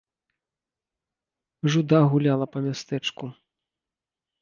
Жуда 1.75 2.01
гуляла 2.15 2.51
па 2.57 2.67
мястэчку. 2.67 3.25